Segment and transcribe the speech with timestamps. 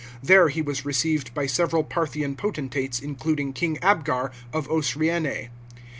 [0.23, 5.51] There he was received by several Parthian potentates, including king Abgar of Osroene.